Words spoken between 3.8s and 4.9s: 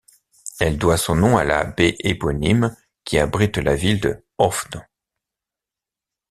de Höfn.